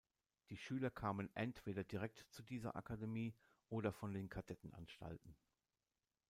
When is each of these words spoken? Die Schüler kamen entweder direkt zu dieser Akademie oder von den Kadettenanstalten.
Die 0.49 0.57
Schüler 0.57 0.89
kamen 0.89 1.29
entweder 1.35 1.83
direkt 1.83 2.25
zu 2.31 2.41
dieser 2.41 2.75
Akademie 2.75 3.35
oder 3.69 3.93
von 3.93 4.15
den 4.15 4.29
Kadettenanstalten. 4.29 5.35